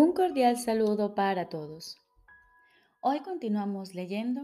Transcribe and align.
Un 0.00 0.12
cordial 0.12 0.56
saludo 0.56 1.16
para 1.16 1.48
todos. 1.48 1.96
Hoy 3.00 3.18
continuamos 3.18 3.96
leyendo 3.96 4.42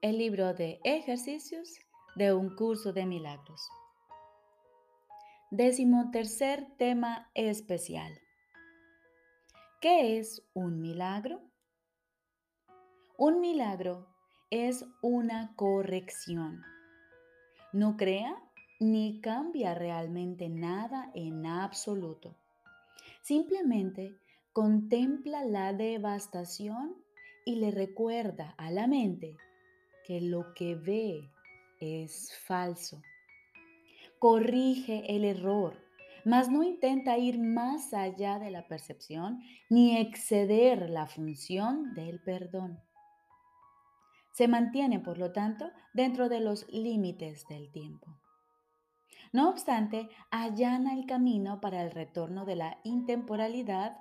el 0.00 0.16
libro 0.16 0.54
de 0.54 0.78
ejercicios 0.84 1.80
de 2.14 2.32
un 2.32 2.54
curso 2.54 2.92
de 2.92 3.04
milagros. 3.04 3.68
Décimo 5.50 6.12
tercer 6.12 6.68
tema 6.78 7.28
especial. 7.34 8.12
¿Qué 9.80 10.20
es 10.20 10.48
un 10.54 10.80
milagro? 10.80 11.40
Un 13.18 13.40
milagro 13.40 14.06
es 14.50 14.84
una 15.02 15.56
corrección. 15.56 16.62
No 17.72 17.96
crea 17.96 18.40
ni 18.78 19.20
cambia 19.20 19.74
realmente 19.74 20.48
nada 20.48 21.10
en 21.12 21.44
absoluto. 21.44 22.36
Simplemente 23.22 24.21
contempla 24.52 25.44
la 25.44 25.72
devastación 25.72 26.94
y 27.44 27.56
le 27.56 27.70
recuerda 27.70 28.54
a 28.58 28.70
la 28.70 28.86
mente 28.86 29.36
que 30.04 30.20
lo 30.20 30.52
que 30.54 30.74
ve 30.74 31.30
es 31.80 32.32
falso. 32.44 33.00
Corrige 34.18 35.16
el 35.16 35.24
error, 35.24 35.76
mas 36.24 36.50
no 36.50 36.62
intenta 36.62 37.16
ir 37.18 37.38
más 37.38 37.94
allá 37.94 38.38
de 38.38 38.50
la 38.50 38.68
percepción 38.68 39.40
ni 39.70 39.96
exceder 39.96 40.90
la 40.90 41.06
función 41.06 41.94
del 41.94 42.20
perdón. 42.20 42.78
Se 44.32 44.48
mantiene, 44.48 45.00
por 45.00 45.18
lo 45.18 45.32
tanto, 45.32 45.70
dentro 45.92 46.28
de 46.28 46.40
los 46.40 46.68
límites 46.68 47.46
del 47.48 47.70
tiempo. 47.70 48.18
No 49.32 49.48
obstante, 49.48 50.10
allana 50.30 50.94
el 50.94 51.06
camino 51.06 51.60
para 51.60 51.82
el 51.82 51.90
retorno 51.90 52.44
de 52.44 52.56
la 52.56 52.78
intemporalidad 52.84 53.96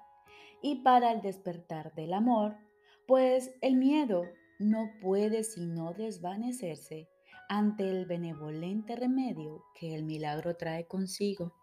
y 0.62 0.76
para 0.84 1.12
el 1.12 1.22
despertar 1.22 1.94
del 1.96 2.14
amor, 2.14 2.56
pues 3.08 3.52
el 3.62 3.76
miedo 3.76 4.24
no 4.60 4.92
puede 5.02 5.44
sino 5.44 5.94
desvanecerse 5.94 7.10
ante 7.50 7.90
el 7.90 8.06
benevolente 8.06 8.96
remedio 8.96 9.66
que 9.76 9.94
el 9.96 10.04
milagro 10.04 10.56
trae 10.56 10.88
consigo. 10.88 11.54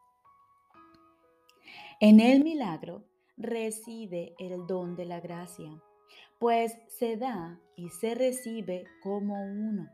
En 2.00 2.20
el 2.20 2.44
milagro 2.44 3.04
reside 3.36 4.34
el 4.38 4.66
don 4.66 4.96
de 4.96 5.06
la 5.06 5.20
gracia, 5.20 5.70
pues 6.38 6.76
se 6.88 7.16
da 7.16 7.60
y 7.76 7.88
se 7.88 8.14
recibe 8.14 8.84
como 9.02 9.42
uno. 9.42 9.88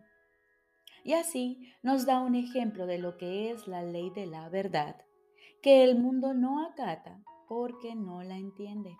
Y 1.05 1.13
así 1.13 1.73
nos 1.83 2.07
da 2.07 2.21
un 2.21 2.35
ejemplo 2.35 2.87
de 2.87 2.99
lo 2.99 3.17
que 3.19 3.51
es 3.51 3.69
la 3.69 3.83
ley 3.83 4.11
de 4.11 4.27
la 4.27 4.49
verdad, 4.49 4.97
que 5.63 5.85
el 5.85 5.99
mundo 5.99 6.35
no 6.35 6.67
acata 6.67 7.23
porque 7.55 7.95
no 7.95 8.25
la 8.25 8.37
entiende. 8.37 8.99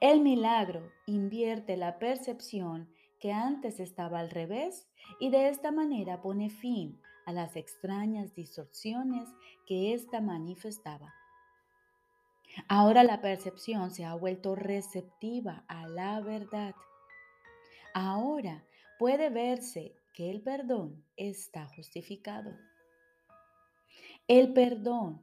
El 0.00 0.22
milagro 0.22 0.90
invierte 1.04 1.76
la 1.76 1.98
percepción 1.98 2.88
que 3.20 3.34
antes 3.34 3.80
estaba 3.80 4.20
al 4.20 4.30
revés 4.30 4.88
y 5.20 5.28
de 5.28 5.50
esta 5.50 5.70
manera 5.70 6.22
pone 6.22 6.48
fin 6.48 6.98
a 7.26 7.32
las 7.32 7.54
extrañas 7.56 8.34
distorsiones 8.34 9.28
que 9.66 9.92
ésta 9.92 10.22
manifestaba. 10.22 11.12
Ahora 12.66 13.04
la 13.04 13.20
percepción 13.20 13.90
se 13.90 14.06
ha 14.06 14.14
vuelto 14.14 14.54
receptiva 14.54 15.66
a 15.68 15.86
la 15.86 16.22
verdad. 16.22 16.74
Ahora 17.92 18.64
puede 18.98 19.28
verse 19.28 19.94
que 20.14 20.30
el 20.30 20.40
perdón 20.40 21.04
está 21.18 21.66
justificado. 21.66 22.56
El 24.28 24.54
perdón 24.54 25.22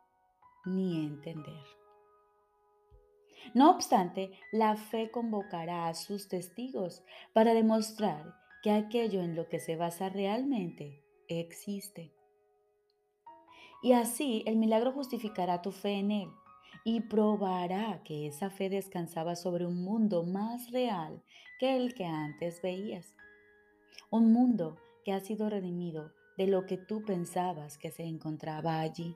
ni 0.65 1.05
entender. 1.05 1.63
No 3.53 3.71
obstante, 3.71 4.31
la 4.51 4.75
fe 4.75 5.11
convocará 5.11 5.87
a 5.87 5.93
sus 5.93 6.27
testigos 6.27 7.03
para 7.33 7.53
demostrar 7.53 8.35
que 8.61 8.71
aquello 8.71 9.21
en 9.21 9.35
lo 9.35 9.49
que 9.49 9.59
se 9.59 9.75
basa 9.75 10.09
realmente 10.09 11.03
existe. 11.27 12.13
Y 13.81 13.93
así 13.93 14.43
el 14.45 14.57
milagro 14.57 14.91
justificará 14.91 15.61
tu 15.61 15.71
fe 15.71 15.93
en 15.93 16.11
él 16.11 16.29
y 16.83 17.01
probará 17.01 18.01
que 18.03 18.27
esa 18.27 18.49
fe 18.49 18.69
descansaba 18.69 19.35
sobre 19.35 19.65
un 19.65 19.83
mundo 19.83 20.23
más 20.23 20.71
real 20.71 21.23
que 21.59 21.75
el 21.75 21.93
que 21.93 22.05
antes 22.05 22.61
veías. 22.61 23.15
Un 24.09 24.31
mundo 24.31 24.77
que 25.03 25.13
ha 25.13 25.19
sido 25.19 25.49
redimido 25.49 26.11
de 26.37 26.47
lo 26.47 26.65
que 26.65 26.77
tú 26.77 27.03
pensabas 27.03 27.77
que 27.77 27.91
se 27.91 28.03
encontraba 28.03 28.79
allí. 28.79 29.15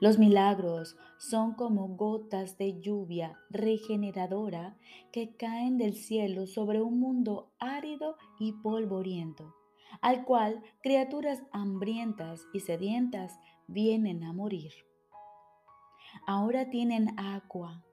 Los 0.00 0.16
milagros 0.18 0.96
son 1.18 1.54
como 1.54 1.88
gotas 1.88 2.56
de 2.56 2.80
lluvia 2.80 3.36
regeneradora 3.50 4.76
que 5.12 5.34
caen 5.34 5.76
del 5.76 5.94
cielo 5.94 6.46
sobre 6.46 6.80
un 6.80 7.00
mundo 7.00 7.52
árido 7.58 8.16
y 8.38 8.52
polvoriento, 8.52 9.56
al 10.00 10.24
cual 10.24 10.62
criaturas 10.82 11.42
hambrientas 11.50 12.46
y 12.52 12.60
sedientas 12.60 13.40
vienen 13.66 14.22
a 14.22 14.32
morir. 14.32 14.72
Ahora 16.28 16.70
tienen 16.70 17.18
agua. 17.18 17.84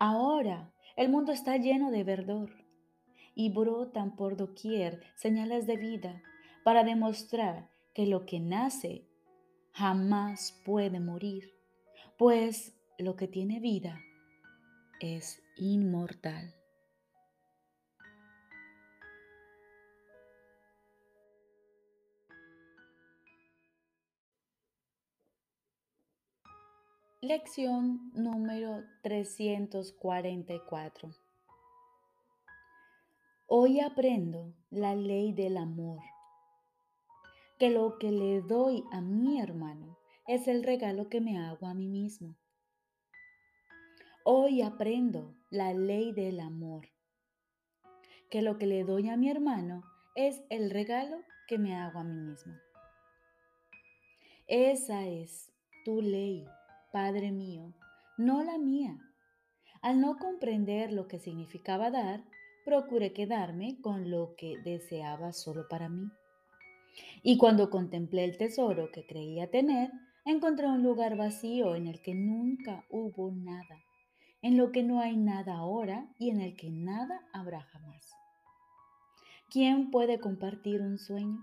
Ahora 0.00 0.72
el 0.96 1.08
mundo 1.08 1.30
está 1.30 1.56
lleno 1.56 1.92
de 1.92 2.02
verdor 2.02 2.50
y 3.36 3.50
brotan 3.50 4.16
por 4.16 4.36
doquier 4.36 5.02
señales 5.14 5.68
de 5.68 5.76
vida 5.76 6.22
para 6.64 6.82
demostrar 6.82 7.70
que 7.94 8.06
lo 8.06 8.26
que 8.26 8.40
nace 8.40 9.06
jamás 9.76 10.58
puede 10.64 10.98
morir, 11.00 11.52
pues 12.16 12.72
lo 12.98 13.14
que 13.14 13.28
tiene 13.28 13.60
vida 13.60 14.00
es 15.00 15.38
inmortal. 15.58 16.54
Lección 27.20 28.12
número 28.14 28.82
344. 29.02 31.10
Hoy 33.46 33.80
aprendo 33.80 34.54
la 34.70 34.94
ley 34.94 35.34
del 35.34 35.58
amor 35.58 36.00
que 37.58 37.70
lo 37.70 37.98
que 37.98 38.12
le 38.12 38.42
doy 38.42 38.84
a 38.92 39.00
mi 39.00 39.40
hermano 39.40 39.98
es 40.26 40.46
el 40.46 40.62
regalo 40.62 41.08
que 41.08 41.20
me 41.20 41.38
hago 41.38 41.66
a 41.66 41.74
mí 41.74 41.88
mismo. 41.88 42.36
Hoy 44.24 44.60
aprendo 44.60 45.34
la 45.50 45.72
ley 45.72 46.12
del 46.12 46.40
amor, 46.40 46.88
que 48.30 48.42
lo 48.42 48.58
que 48.58 48.66
le 48.66 48.84
doy 48.84 49.08
a 49.08 49.16
mi 49.16 49.30
hermano 49.30 49.84
es 50.16 50.42
el 50.50 50.70
regalo 50.70 51.22
que 51.48 51.58
me 51.58 51.74
hago 51.76 52.00
a 52.00 52.04
mí 52.04 52.20
mismo. 52.20 52.52
Esa 54.48 55.06
es 55.06 55.50
tu 55.84 56.02
ley, 56.02 56.44
Padre 56.92 57.32
mío, 57.32 57.72
no 58.18 58.42
la 58.42 58.58
mía. 58.58 58.98
Al 59.80 60.00
no 60.00 60.18
comprender 60.18 60.92
lo 60.92 61.08
que 61.08 61.20
significaba 61.20 61.90
dar, 61.90 62.24
procuré 62.64 63.12
quedarme 63.12 63.80
con 63.80 64.10
lo 64.10 64.34
que 64.36 64.58
deseaba 64.58 65.32
solo 65.32 65.68
para 65.68 65.88
mí. 65.88 66.10
Y 67.22 67.38
cuando 67.38 67.70
contemplé 67.70 68.24
el 68.24 68.36
tesoro 68.36 68.90
que 68.92 69.06
creía 69.06 69.50
tener, 69.50 69.90
encontré 70.24 70.66
un 70.66 70.82
lugar 70.82 71.16
vacío 71.16 71.74
en 71.74 71.86
el 71.86 72.00
que 72.02 72.14
nunca 72.14 72.84
hubo 72.90 73.30
nada, 73.30 73.82
en 74.42 74.56
lo 74.56 74.72
que 74.72 74.82
no 74.82 75.00
hay 75.00 75.16
nada 75.16 75.56
ahora 75.56 76.08
y 76.18 76.30
en 76.30 76.40
el 76.40 76.56
que 76.56 76.70
nada 76.70 77.20
habrá 77.32 77.62
jamás. 77.62 78.12
¿Quién 79.50 79.90
puede 79.90 80.18
compartir 80.18 80.80
un 80.80 80.98
sueño? 80.98 81.38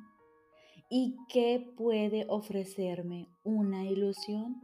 ¿Y 0.90 1.16
qué 1.30 1.74
puede 1.78 2.26
ofrecerme 2.30 3.28
una 3.44 3.86
ilusión? 3.86 4.62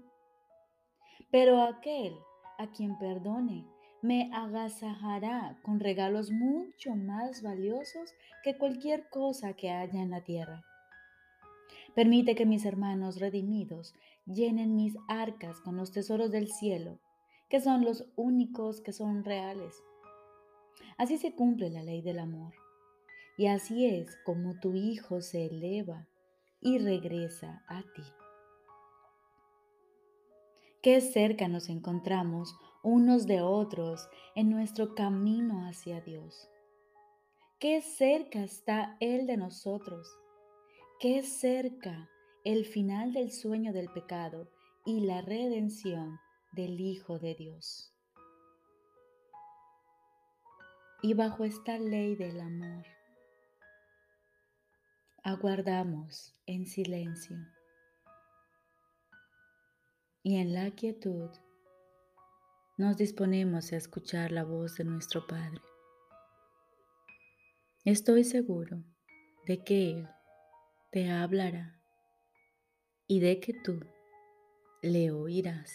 Pero 1.31 1.61
aquel 1.61 2.13
a 2.57 2.67
quien 2.71 2.97
perdone 2.97 3.65
me 4.01 4.29
agasajará 4.33 5.59
con 5.63 5.79
regalos 5.79 6.31
mucho 6.31 6.95
más 6.95 7.41
valiosos 7.41 8.13
que 8.43 8.57
cualquier 8.57 9.09
cosa 9.09 9.53
que 9.53 9.71
haya 9.71 10.01
en 10.01 10.11
la 10.11 10.23
tierra. 10.23 10.63
Permite 11.99 12.33
que 12.33 12.45
mis 12.45 12.63
hermanos 12.63 13.19
redimidos 13.19 13.93
llenen 14.25 14.77
mis 14.77 14.95
arcas 15.09 15.59
con 15.59 15.75
los 15.75 15.91
tesoros 15.91 16.31
del 16.31 16.47
cielo, 16.47 16.97
que 17.49 17.59
son 17.59 17.83
los 17.83 18.05
únicos 18.15 18.79
que 18.79 18.93
son 18.93 19.25
reales. 19.25 19.75
Así 20.97 21.17
se 21.17 21.35
cumple 21.35 21.69
la 21.69 21.83
ley 21.83 22.01
del 22.01 22.19
amor. 22.19 22.53
Y 23.37 23.47
así 23.47 23.85
es 23.85 24.15
como 24.25 24.57
tu 24.61 24.75
Hijo 24.75 25.19
se 25.19 25.47
eleva 25.47 26.07
y 26.61 26.77
regresa 26.77 27.65
a 27.67 27.81
ti. 27.81 28.03
Qué 30.81 31.01
cerca 31.01 31.49
nos 31.49 31.67
encontramos 31.67 32.55
unos 32.81 33.27
de 33.27 33.41
otros 33.41 34.07
en 34.35 34.49
nuestro 34.49 34.95
camino 34.95 35.67
hacia 35.67 35.99
Dios. 35.99 36.47
Qué 37.59 37.81
cerca 37.81 38.41
está 38.41 38.95
Él 39.01 39.27
de 39.27 39.35
nosotros. 39.35 40.07
Qué 40.99 41.23
cerca 41.23 42.09
el 42.43 42.65
final 42.65 43.13
del 43.13 43.31
sueño 43.31 43.71
del 43.71 43.89
pecado 43.89 44.51
y 44.85 44.99
la 44.99 45.21
redención 45.21 46.19
del 46.51 46.81
Hijo 46.81 47.19
de 47.19 47.35
Dios. 47.35 47.93
Y 51.01 51.13
bajo 51.13 51.45
esta 51.45 51.79
ley 51.79 52.17
del 52.17 52.41
amor, 52.41 52.85
aguardamos 55.23 56.35
en 56.45 56.65
silencio 56.65 57.37
y 60.21 60.35
en 60.35 60.53
la 60.53 60.69
quietud 60.71 61.29
nos 62.75 62.97
disponemos 62.97 63.71
a 63.71 63.77
escuchar 63.77 64.33
la 64.33 64.43
voz 64.43 64.75
de 64.75 64.83
nuestro 64.83 65.25
Padre. 65.25 65.61
Estoy 67.85 68.25
seguro 68.25 68.83
de 69.45 69.63
que 69.63 69.91
Él 69.91 70.09
te 70.91 71.11
hablará 71.11 71.79
y 73.05 73.19
de 73.19 73.39
que 73.39 73.53
tú 73.53 73.79
le 74.81 75.11
oirás. 75.11 75.71